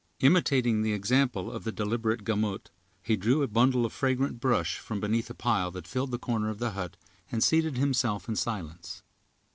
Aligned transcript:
Imitating 0.19 0.81
the 0.81 0.93
example 0.93 1.51
of 1.51 1.63
the 1.63 1.71
deliberate 1.71 2.23
Gamut, 2.23 2.71
he 3.03 3.15
drew 3.15 3.43
a 3.43 3.47
bundle 3.47 3.85
of 3.85 3.93
fragrant 3.93 4.39
brush 4.39 4.79
from 4.79 4.99
beneath 4.99 5.29
a 5.29 5.35
pile 5.35 5.69
that 5.69 5.85
filled 5.85 6.09
the 6.09 6.17
corner 6.17 6.49
of 6.49 6.57
the 6.57 6.71
hut, 6.71 6.97
and 7.31 7.43
seated 7.43 7.77
himself 7.77 8.27
in 8.27 8.35
silence. 8.35 9.03